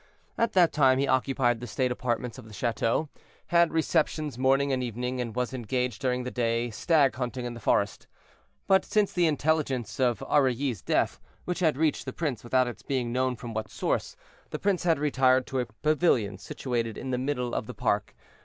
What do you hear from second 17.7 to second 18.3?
park.